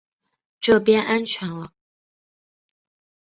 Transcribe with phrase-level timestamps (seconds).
[0.59, 1.73] 这边安全了